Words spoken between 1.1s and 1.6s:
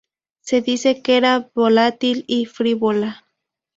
era